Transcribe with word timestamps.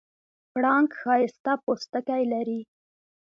پړانګ 0.51 0.89
ښایسته 1.01 1.53
پوستکی 1.63 2.23
لري. 2.33 2.61